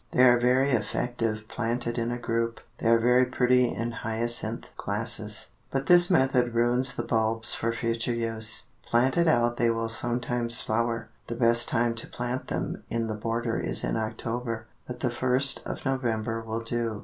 [0.13, 2.59] They are very effective planted in a group.
[2.79, 8.15] They are very pretty in hyacinth glasses, but this method ruins the bulbs for future
[8.15, 8.65] use.
[8.83, 11.09] Planted out they will sometimes flower.
[11.27, 15.61] The best time to plant them in the border is in October, but the first
[15.67, 16.99] of November will do.